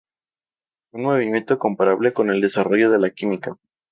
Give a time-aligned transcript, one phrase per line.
[0.95, 3.55] Un movimiento comparable con el desarrollo de la química.